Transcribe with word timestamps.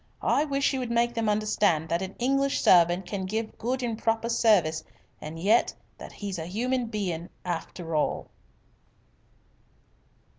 I 0.23 0.45
wish 0.45 0.73
you 0.73 0.79
would 0.79 0.89
make 0.89 1.13
them 1.13 1.29
understand 1.29 1.87
that 1.89 2.01
an 2.01 2.15
English 2.17 2.59
servant 2.59 3.05
can 3.05 3.27
give 3.27 3.55
good 3.59 3.83
and 3.83 3.95
proper 3.99 4.29
service 4.29 4.83
and 5.21 5.37
yet 5.37 5.75
that 5.99 6.11
he's 6.11 6.39
a 6.39 6.47
human 6.47 6.87
bein' 6.87 7.29
I 7.45 7.49
after 7.51 7.95
all." 7.95 8.27